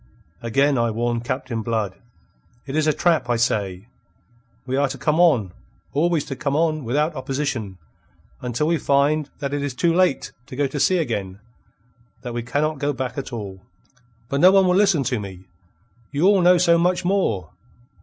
[0.41, 1.93] Again I warn Captain Blood.
[2.65, 3.85] It is a trap, I say.
[4.65, 5.53] We are to come on;
[5.93, 7.77] always to come on, without opposition,
[8.41, 11.39] until we find that it is too late to go to sea again,
[12.23, 13.61] that we cannot go back at all.
[14.27, 15.45] But no one will listen to me.
[16.09, 17.51] You all know so much more.